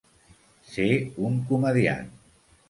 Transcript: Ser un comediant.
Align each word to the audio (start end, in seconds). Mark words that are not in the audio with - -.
Ser 0.69 0.87
un 1.27 1.37
comediant. 1.53 2.11